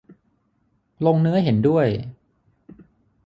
[1.05, 1.87] ลงเนื้อเห็นด้วย